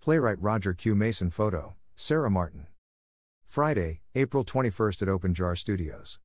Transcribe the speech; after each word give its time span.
Playwright 0.00 0.40
Roger 0.40 0.72
Q. 0.72 0.94
Mason 0.94 1.28
Photo, 1.28 1.74
Sarah 1.94 2.30
Martin. 2.30 2.68
Friday, 3.44 4.00
April 4.14 4.46
21st 4.46 5.02
at 5.02 5.08
Open 5.10 5.34
Jar 5.34 5.54
Studios. 5.54 6.18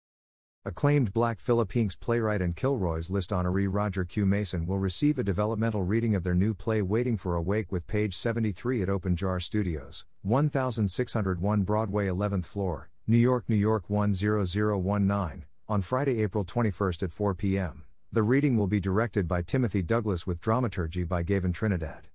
Acclaimed 0.63 1.11
Black 1.11 1.41
Philippines 1.41 1.97
playwright 1.97 2.41
and 2.41 2.55
Kilroy's 2.55 3.09
List 3.09 3.31
honoree 3.31 3.67
Roger 3.69 4.05
Q. 4.05 4.25
Mason 4.25 4.65
will 4.65 4.79
receive 4.79 5.19
a 5.19 5.23
developmental 5.23 5.83
reading 5.83 6.15
of 6.15 6.23
their 6.23 6.33
new 6.33 6.53
play 6.53 6.81
Waiting 6.81 7.17
for 7.17 7.35
a 7.35 7.41
Wake 7.41 7.69
with 7.69 7.85
page 7.85 8.15
73 8.15 8.83
at 8.83 8.89
Open 8.89 9.13
Jar 9.13 9.41
Studios, 9.41 10.05
1601 10.21 11.63
Broadway 11.63 12.07
11th 12.07 12.45
floor, 12.45 12.89
New 13.07 13.17
York, 13.17 13.43
New 13.49 13.57
York 13.57 13.89
10019, 13.89 15.43
on 15.67 15.81
Friday, 15.81 16.23
April 16.23 16.45
21st 16.45 17.03
at 17.03 17.11
4 17.11 17.35
p.m. 17.35 17.83
The 18.09 18.23
reading 18.23 18.55
will 18.55 18.67
be 18.67 18.79
directed 18.79 19.27
by 19.27 19.41
Timothy 19.41 19.81
Douglas 19.81 20.25
with 20.25 20.39
dramaturgy 20.39 21.03
by 21.03 21.23
Gavin 21.23 21.51
Trinidad. 21.51 22.07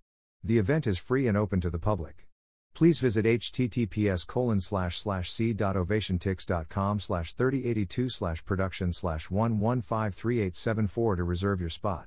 The 0.43 0.59
event 0.59 0.86
is 0.86 0.96
free 0.96 1.27
and 1.27 1.36
open 1.36 1.61
to 1.61 1.68
the 1.68 1.79
public. 1.79 2.27
Please 2.72 2.98
visit 2.98 3.27
https 3.27 4.26
colon 4.26 4.62
slash 4.62 4.98
slash 4.98 5.31
c.ovationtix.com 5.31 7.00
slash 7.00 7.35
3082 7.35 8.08
slash 8.08 8.43
production 8.45 8.93
slash 8.95 9.29
1153874 9.29 11.17
to 11.17 11.25
reserve 11.25 11.61
your 11.61 11.68
spot. 11.68 12.07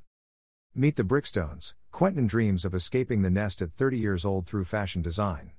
Meet 0.74 0.96
the 0.96 1.04
Brickstones. 1.04 1.76
Quentin 1.92 2.26
dreams 2.26 2.66
of 2.66 2.74
escaping 2.74 3.22
the 3.22 3.30
nest 3.30 3.62
at 3.62 3.74
30 3.74 4.00
years 4.00 4.26
old 4.26 4.48
through 4.48 4.64
fashion 4.64 5.04
design. 5.04 5.52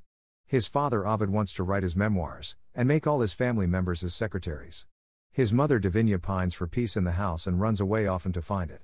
His 0.48 0.66
father 0.66 1.06
Ovid 1.06 1.30
wants 1.30 1.52
to 1.52 1.62
write 1.62 1.84
his 1.84 1.94
memoirs, 1.94 2.56
and 2.74 2.88
make 2.88 3.06
all 3.06 3.20
his 3.20 3.34
family 3.34 3.68
members 3.68 4.00
his 4.00 4.16
secretaries. 4.16 4.84
His 5.30 5.52
mother 5.52 5.78
Davinia 5.78 6.20
pines 6.20 6.54
for 6.54 6.66
peace 6.66 6.96
in 6.96 7.04
the 7.04 7.12
house 7.12 7.46
and 7.46 7.60
runs 7.60 7.80
away 7.80 8.08
often 8.08 8.32
to 8.32 8.42
find 8.42 8.72
it. 8.72 8.82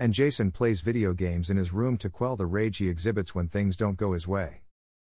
And 0.00 0.14
Jason 0.14 0.50
plays 0.50 0.80
video 0.80 1.12
games 1.12 1.50
in 1.50 1.58
his 1.58 1.74
room 1.74 1.98
to 1.98 2.08
quell 2.08 2.34
the 2.34 2.46
rage 2.46 2.78
he 2.78 2.88
exhibits 2.88 3.34
when 3.34 3.48
things 3.48 3.76
don't 3.76 3.98
go 3.98 4.14
his 4.14 4.26
way. 4.26 4.62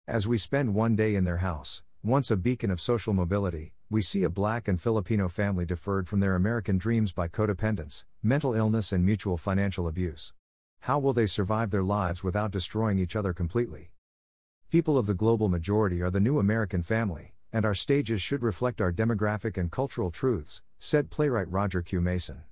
As 0.08 0.26
we 0.26 0.38
spend 0.38 0.74
one 0.74 0.96
day 0.96 1.16
in 1.16 1.26
their 1.26 1.40
house, 1.40 1.84
once 2.02 2.32
a 2.32 2.38
beacon 2.38 2.72
of 2.72 2.80
social 2.80 3.12
mobility, 3.12 3.74
we 3.90 4.02
see 4.02 4.24
a 4.24 4.30
black 4.30 4.70
and 4.70 4.80
Filipino 4.80 5.28
family 5.28 5.66
deferred 5.66 6.08
from 6.08 6.22
their 6.22 6.34
American 6.34 6.78
dreams 6.78 7.12
by 7.12 7.28
codependence, 7.28 8.06
mental 8.24 8.54
illness, 8.54 8.94
and 8.94 9.06
mutual 9.06 9.36
financial 9.36 9.86
abuse. 9.86 10.32
How 10.80 10.98
will 10.98 11.12
they 11.12 11.28
survive 11.28 11.72
their 11.72 11.84
lives 11.84 12.24
without 12.24 12.52
destroying 12.52 12.98
each 12.98 13.18
other 13.18 13.34
completely? 13.34 13.92
People 14.72 14.98
of 14.98 15.08
the 15.08 15.14
global 15.14 15.50
majority 15.50 16.02
are 16.02 16.10
the 16.10 16.22
new 16.22 16.40
American 16.40 16.84
family, 16.84 17.34
and 17.52 17.66
our 17.66 17.76
stages 17.76 18.22
should 18.22 18.42
reflect 18.42 18.80
our 18.80 18.94
demographic 18.94 19.58
and 19.58 19.70
cultural 19.70 20.10
truths, 20.10 20.62
said 20.80 21.10
playwright 21.10 21.52
Roger 21.52 21.82
Q. 21.82 22.00
Mason. 22.00 22.44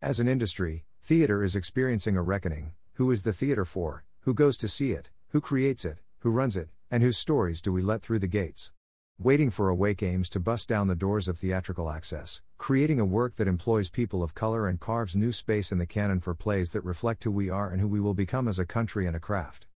As 0.00 0.20
an 0.20 0.28
industry, 0.28 0.84
theater 1.00 1.42
is 1.42 1.56
experiencing 1.56 2.16
a 2.16 2.22
reckoning 2.22 2.72
who 2.94 3.10
is 3.10 3.22
the 3.22 3.32
theater 3.32 3.64
for, 3.64 4.04
who 4.20 4.34
goes 4.34 4.56
to 4.58 4.68
see 4.68 4.92
it, 4.92 5.10
who 5.28 5.40
creates 5.40 5.84
it, 5.84 5.98
who 6.18 6.30
runs 6.30 6.56
it, 6.56 6.68
and 6.90 7.02
whose 7.02 7.16
stories 7.16 7.60
do 7.60 7.72
we 7.72 7.80
let 7.80 8.02
through 8.02 8.18
the 8.18 8.26
gates? 8.26 8.72
Waiting 9.18 9.50
for 9.50 9.68
a 9.68 9.74
Wake 9.74 10.02
aims 10.02 10.28
to 10.28 10.40
bust 10.40 10.68
down 10.68 10.86
the 10.86 10.94
doors 10.94 11.28
of 11.28 11.38
theatrical 11.38 11.90
access, 11.90 12.42
creating 12.56 13.00
a 13.00 13.04
work 13.04 13.36
that 13.36 13.48
employs 13.48 13.90
people 13.90 14.22
of 14.22 14.34
color 14.34 14.68
and 14.68 14.80
carves 14.80 15.16
new 15.16 15.32
space 15.32 15.72
in 15.72 15.78
the 15.78 15.86
canon 15.86 16.20
for 16.20 16.34
plays 16.34 16.72
that 16.72 16.84
reflect 16.84 17.24
who 17.24 17.30
we 17.30 17.48
are 17.48 17.70
and 17.70 17.80
who 17.80 17.88
we 17.88 18.00
will 18.00 18.14
become 18.14 18.46
as 18.46 18.58
a 18.58 18.66
country 18.66 19.06
and 19.06 19.16
a 19.16 19.20
craft. 19.20 19.66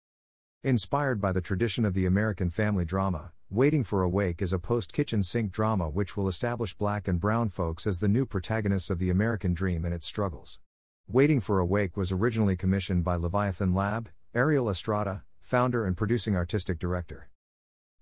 Inspired 0.63 1.21
by 1.21 1.33
the 1.33 1.41
tradition 1.41 1.85
of 1.85 1.95
the 1.95 2.07
American 2.07 2.51
family 2.51 2.85
drama, 2.85 3.33
Waiting 3.51 3.85
for 3.85 4.03
a 4.03 4.09
Wake 4.09 4.41
is 4.41 4.55
a 4.55 4.59
post 4.59 4.95
kitchen 4.95 5.23
sink 5.23 5.53
drama 5.53 5.87
which 5.91 6.17
will 6.17 6.27
establish 6.27 6.75
black 6.75 7.07
and 7.07 7.21
brown 7.21 7.51
folks 7.51 7.87
as 7.87 8.01
the 8.01 8.09
new 8.09 8.25
protagonists 8.25 8.89
of 8.89 8.99
the 8.99 9.11
American 9.11 9.53
dream 9.53 9.85
and 9.85 9.93
its 9.93 10.07
struggles. 10.07 10.59
Waiting 11.09 11.41
for 11.41 11.59
a 11.59 11.67
Wake 11.67 11.97
was 11.97 12.11
originally 12.11 12.57
commissioned 12.57 13.05
by 13.05 13.17
Leviathan 13.17 13.75
Lab, 13.75 14.09
Ariel 14.35 14.71
Estrada, 14.71 15.25
founder 15.41 15.85
and 15.85 15.97
producing 15.97 16.37
artistic 16.37 16.79
director. 16.79 17.29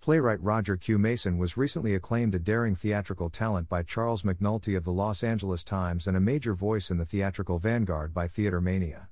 Playwright 0.01 0.41
Roger 0.41 0.77
Q. 0.77 0.99
Mason 0.99 1.37
was 1.37 1.57
recently 1.57 1.95
acclaimed 1.95 2.35
a 2.35 2.39
daring 2.39 2.77
theatrical 2.77 3.29
talent 3.29 3.69
by 3.69 3.83
Charles 3.83 4.23
McNulty 4.23 4.77
of 4.77 4.85
the 4.85 4.93
Los 4.93 5.25
Angeles 5.25 5.65
Times 5.65 6.07
and 6.07 6.17
a 6.17 6.21
major 6.21 6.55
voice 6.55 6.91
in 6.91 6.99
the 6.99 7.05
theatrical 7.05 7.59
vanguard 7.59 8.15
by 8.15 8.29
TheaterMania. 8.29 9.09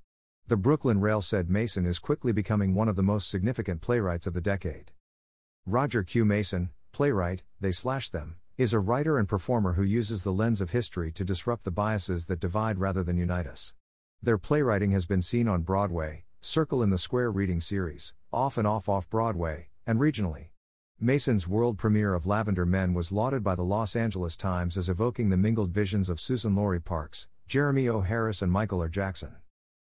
The 0.47 0.57
Brooklyn 0.57 1.01
Rail 1.01 1.21
said 1.21 1.51
Mason 1.51 1.85
is 1.85 1.99
quickly 1.99 2.33
becoming 2.33 2.75
one 2.75 2.89
of 2.89 2.97
the 2.97 3.03
most 3.03 3.29
significant 3.29 3.81
playwrights 3.81 4.27
of 4.27 4.33
the 4.33 4.41
decade. 4.41 4.93
Roger 5.67 6.03
Q. 6.05 6.25
Mason, 6.25 6.71
playwright, 6.93 7.43
They 7.61 7.73
Slash 7.73 8.11
Them, 8.11 8.37
is 8.59 8.73
a 8.73 8.81
writer 8.81 9.21
and 9.21 9.29
performer 9.29 9.75
who 9.75 9.85
uses 9.85 10.25
the 10.25 10.33
lens 10.33 10.61
of 10.61 10.71
history 10.71 11.13
to 11.13 11.25
disrupt 11.25 11.63
the 11.63 11.71
biases 11.71 12.27
that 12.27 12.41
divide 12.41 12.77
rather 12.77 13.05
than 13.05 13.17
unite 13.17 13.47
us. 13.47 13.73
Their 14.21 14.37
playwriting 14.37 14.91
has 14.91 15.07
been 15.07 15.23
seen 15.23 15.47
on 15.47 15.63
Broadway, 15.63 16.25
Circle 16.41 16.83
in 16.83 16.91
the 16.91 16.99
Square 16.99 17.31
reading 17.31 17.61
series, 17.61 18.15
off 18.33 18.59
and 18.59 18.67
off 18.67 18.89
off 18.89 19.09
Broadway, 19.09 19.69
and 19.87 20.01
regionally. 20.01 20.49
Mason's 20.99 21.47
world 21.47 21.79
premiere 21.79 22.15
of 22.15 22.27
Lavender 22.27 22.67
Men 22.67 22.95
was 22.95 23.13
lauded 23.13 23.45
by 23.45 23.55
the 23.55 23.63
Los 23.63 23.95
Angeles 23.95 24.35
Times 24.35 24.77
as 24.77 24.89
evoking 24.89 25.31
the 25.31 25.37
mingled 25.37 25.71
visions 25.71 26.09
of 26.09 26.19
Suzan-Lori 26.19 26.81
Parks, 26.81 27.29
Jeremy 27.47 27.89
O. 27.89 28.01
Harris, 28.01 28.43
and 28.43 28.51
Michael 28.51 28.81
R. 28.81 28.89
Jackson. 28.89 29.37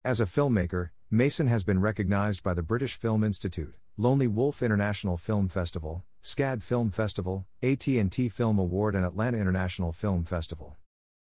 As 0.06 0.22
a 0.22 0.26
filmmaker, 0.26 0.92
Mason 1.14 1.48
has 1.48 1.66
been 1.66 1.82
recognized 1.82 2.42
by 2.42 2.54
the 2.54 2.64
British 2.64 2.96
Film 2.96 3.22
Institute, 3.22 3.76
Lonely 3.98 4.28
Wolf 4.28 4.64
International 4.64 5.18
Film 5.18 5.50
Festival, 5.50 6.06
SCAD 6.24 6.64
Film 6.64 6.90
Festival, 6.90 7.46
AT&T 7.62 8.30
Film 8.30 8.58
Award 8.58 8.96
and 8.96 9.04
Atlanta 9.04 9.38
International 9.38 9.92
Film 9.92 10.24
Festival. 10.24 10.78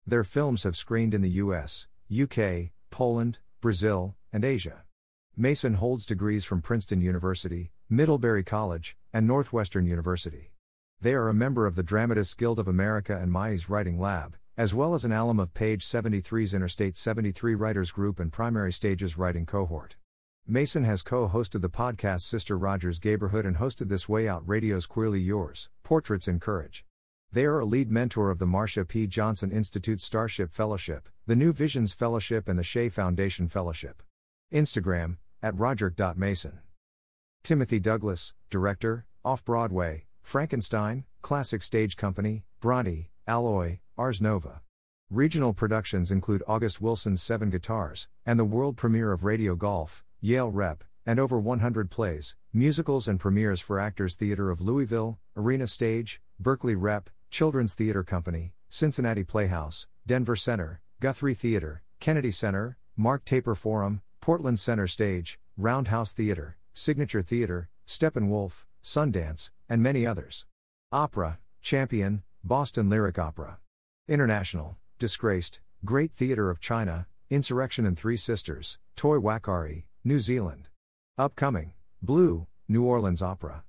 Their 0.05 0.23
films 0.23 0.61
have 0.61 0.75
screened 0.75 1.15
in 1.15 1.23
the 1.23 1.41
US, 1.41 1.87
UK, 2.07 2.69
Poland, 2.91 3.39
Brazil, 3.61 4.15
and 4.31 4.45
Asia. 4.45 4.83
Mason 5.35 5.73
holds 5.73 6.05
degrees 6.05 6.45
from 6.45 6.61
Princeton 6.61 7.01
University, 7.01 7.71
Middlebury 7.89 8.43
College, 8.43 8.95
and 9.11 9.25
Northwestern 9.25 9.87
University. 9.87 10.51
They 11.01 11.15
are 11.15 11.29
a 11.29 11.33
member 11.33 11.65
of 11.65 11.75
the 11.75 11.81
Dramatists 11.81 12.35
Guild 12.35 12.59
of 12.59 12.67
America 12.67 13.17
and 13.19 13.31
Maya's 13.31 13.69
Writing 13.69 13.99
Lab, 13.99 14.37
as 14.59 14.73
well 14.73 14.93
as 14.93 15.05
an 15.05 15.13
alum 15.13 15.39
of 15.39 15.53
Page 15.53 15.85
73's 15.85 16.53
Interstate 16.53 16.97
73 16.97 17.55
Writers 17.55 17.93
Group 17.93 18.19
and 18.19 18.29
Primary 18.29 18.73
Stages 18.73 19.17
Writing 19.17 19.45
Cohort. 19.45 19.95
Mason 20.45 20.83
has 20.83 21.01
co 21.01 21.29
hosted 21.29 21.61
the 21.61 21.69
podcast 21.69 22.23
Sister 22.23 22.57
Rogers 22.57 22.99
Gayborhood 22.99 23.45
and 23.45 23.55
hosted 23.55 23.87
This 23.87 24.09
Way 24.09 24.27
Out 24.27 24.45
Radio's 24.45 24.85
Queerly 24.85 25.21
Yours 25.21 25.69
Portraits 25.83 26.27
in 26.27 26.41
Courage. 26.41 26.83
They 27.31 27.45
are 27.45 27.59
a 27.59 27.65
lead 27.65 27.89
mentor 27.89 28.29
of 28.29 28.37
the 28.37 28.45
Marsha 28.45 28.85
P. 28.85 29.07
Johnson 29.07 29.49
Institute 29.49 30.01
Starship 30.01 30.51
Fellowship, 30.51 31.07
the 31.25 31.37
New 31.37 31.53
Visions 31.53 31.93
Fellowship, 31.93 32.49
and 32.49 32.59
the 32.59 32.63
Shea 32.63 32.89
Foundation 32.89 33.47
Fellowship. 33.47 34.03
Instagram, 34.53 35.19
at 35.41 35.57
roger.mason. 35.57 36.59
Timothy 37.45 37.79
Douglas, 37.79 38.33
Director, 38.49 39.05
Off 39.23 39.45
Broadway, 39.45 40.07
Frankenstein, 40.21 41.05
Classic 41.21 41.61
Stage 41.61 41.95
Company, 41.95 42.43
Bronte, 42.59 43.09
Alloy, 43.29 43.77
Ars 43.95 44.19
Nova. 44.19 44.61
Regional 45.11 45.53
productions 45.53 46.09
include 46.09 46.41
August 46.47 46.81
Wilson's 46.81 47.21
Seven 47.21 47.51
Guitars, 47.51 48.07
and 48.25 48.39
the 48.39 48.43
world 48.43 48.75
premiere 48.75 49.11
of 49.11 49.23
Radio 49.23 49.53
Golf, 49.53 50.03
Yale 50.19 50.49
Rep, 50.49 50.83
and 51.05 51.19
over 51.19 51.39
100 51.39 51.91
plays, 51.91 52.35
musicals, 52.51 53.07
and 53.07 53.19
premieres 53.19 53.61
for 53.61 53.79
Actors 53.79 54.15
Theater 54.15 54.49
of 54.49 54.61
Louisville, 54.61 55.19
Arena 55.37 55.67
Stage, 55.67 56.19
Berkeley 56.39 56.73
Rep, 56.73 57.11
Children's 57.29 57.75
Theater 57.75 58.03
Company, 58.03 58.53
Cincinnati 58.67 59.23
Playhouse, 59.23 59.87
Denver 60.07 60.35
Center, 60.35 60.81
Guthrie 60.99 61.35
Theater, 61.35 61.83
Kennedy 61.99 62.31
Center, 62.31 62.79
Mark 62.97 63.25
Taper 63.25 63.53
Forum, 63.53 64.01
Portland 64.21 64.59
Center 64.59 64.87
Stage, 64.87 65.39
Roundhouse 65.55 66.13
Theater, 66.13 66.57
Signature 66.73 67.21
Theater, 67.21 67.69
Steppenwolf, 67.85 68.63
Sundance, 68.83 69.51
and 69.69 69.83
many 69.83 70.03
others. 70.03 70.47
Opera, 70.91 71.37
Champion, 71.61 72.23
Boston 72.43 72.89
Lyric 72.89 73.17
Opera. 73.19 73.59
International, 74.07 74.77
Disgraced, 74.97 75.59
Great 75.83 76.13
Theater 76.13 76.49
of 76.49 76.59
China, 76.59 77.05
Insurrection 77.29 77.85
and 77.85 77.95
Three 77.97 78.17
Sisters, 78.17 78.79
Toi 78.95 79.17
Whakaari, 79.17 79.83
New 80.03 80.19
Zealand. 80.19 80.69
Upcoming, 81.17 81.73
Blue, 82.01 82.47
New 82.67 82.83
Orleans 82.85 83.21
Opera. 83.21 83.63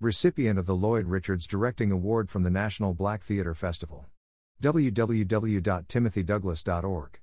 Recipient 0.00 0.58
of 0.58 0.66
the 0.66 0.74
Lloyd 0.74 1.06
Richards 1.06 1.46
Directing 1.46 1.92
Award 1.92 2.28
from 2.28 2.42
the 2.42 2.50
National 2.50 2.92
Black 2.94 3.22
Theater 3.22 3.54
Festival. 3.54 4.06
www.timothydouglas.org. 4.62 7.20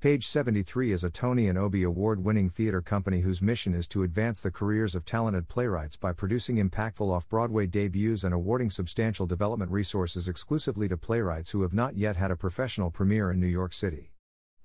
Page 0.00 0.28
73 0.28 0.92
is 0.92 1.02
a 1.02 1.10
Tony 1.10 1.48
and 1.48 1.58
Obie 1.58 1.82
Award 1.82 2.22
winning 2.22 2.48
theater 2.48 2.80
company 2.80 3.22
whose 3.22 3.42
mission 3.42 3.74
is 3.74 3.88
to 3.88 4.04
advance 4.04 4.40
the 4.40 4.48
careers 4.52 4.94
of 4.94 5.04
talented 5.04 5.48
playwrights 5.48 5.96
by 5.96 6.12
producing 6.12 6.54
impactful 6.54 7.10
off 7.10 7.28
Broadway 7.28 7.66
debuts 7.66 8.22
and 8.22 8.32
awarding 8.32 8.70
substantial 8.70 9.26
development 9.26 9.72
resources 9.72 10.28
exclusively 10.28 10.86
to 10.86 10.96
playwrights 10.96 11.50
who 11.50 11.62
have 11.62 11.74
not 11.74 11.96
yet 11.96 12.14
had 12.14 12.30
a 12.30 12.36
professional 12.36 12.92
premiere 12.92 13.32
in 13.32 13.40
New 13.40 13.48
York 13.48 13.74
City. 13.74 14.12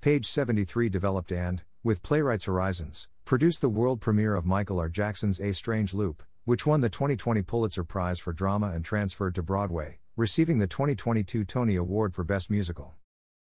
Page 0.02 0.28
73 0.28 0.88
developed 0.88 1.32
and, 1.32 1.64
with 1.84 2.04
Playwrights 2.04 2.46
Horizons, 2.46 3.10
produced 3.26 3.62
the 3.62 3.70
world 3.70 4.02
premiere 4.02 4.36
of 4.36 4.46
Michael 4.46 4.78
R. 4.78 4.88
Jackson's 4.88 5.40
A 5.40 5.52
Strange 5.52 5.96
Loop, 5.96 6.22
which 6.46 6.68
won 6.68 6.82
the 6.82 6.90
2020 6.90 7.42
Pulitzer 7.42 7.84
Prize 7.84 8.20
for 8.20 8.34
Drama 8.34 8.70
and 8.70 8.86
transferred 8.86 9.34
to 9.34 9.42
Broadway, 9.42 9.98
receiving 10.16 10.60
the 10.60 10.68
2022 10.68 11.44
Tony 11.44 11.76
Award 11.76 12.14
for 12.14 12.24
Best 12.24 12.52
Musical. 12.52 12.94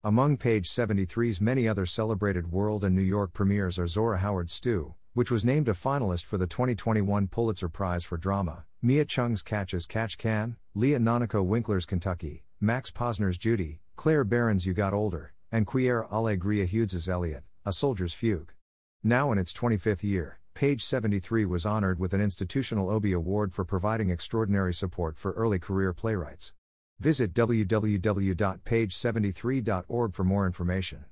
Among 0.04 0.38
page 0.38 0.68
73's 0.68 1.40
many 1.40 1.68
other 1.68 1.86
celebrated 1.86 2.52
world 2.52 2.84
and 2.84 2.96
New 2.96 3.04
York 3.04 3.34
premieres 3.34 3.78
are 3.78 3.86
Zora 3.86 4.18
Howard's 4.18 4.52
Stew, 4.52 4.96
which 5.14 5.30
was 5.30 5.46
named 5.46 5.68
a 5.68 5.74
finalist 5.74 6.26
for 6.26 6.40
the 6.40 6.48
2021 6.48 7.28
Pulitzer 7.28 7.70
Prize 7.70 8.04
for 8.04 8.18
Drama, 8.18 8.66
Mia 8.82 9.06
Chung's 9.06 9.44
Catch 9.44 9.76
as 9.76 9.86
Catch 9.86 10.18
Can, 10.18 10.56
Leah 10.74 10.98
Nanako 10.98 11.46
Winkler's 11.46 11.86
Kentucky, 11.86 12.44
Max 12.60 12.90
Posner's 12.90 13.38
Judy, 13.38 13.80
Claire 13.96 14.24
Barron's 14.24 14.66
You 14.66 14.74
Got 14.74 14.96
Older, 14.96 15.34
and 15.52 15.68
Quiara 15.68 16.10
Alegria 16.10 16.66
Hudes's 16.66 17.08
Elliot, 17.08 17.44
A 17.64 17.72
Soldier's 17.72 18.16
Fugue. 18.16 18.54
Now 19.04 19.32
in 19.32 19.38
its 19.38 19.54
25th 19.54 20.02
year, 20.02 20.40
Page 20.56 20.84
73 20.84 21.46
was 21.46 21.64
honored 21.64 22.00
with 22.00 22.16
an 22.16 22.22
Institutional 22.22 22.90
Obie 22.90 23.14
Award 23.14 23.54
for 23.54 23.64
providing 23.64 24.10
extraordinary 24.10 24.74
support 24.74 25.16
for 25.18 25.32
early 25.34 25.60
career 25.60 25.94
playwrights. 25.94 26.54
Visit 27.02 27.34
www.page73.org 27.34 30.14
for 30.14 30.24
more 30.24 30.46
information. 30.46 31.06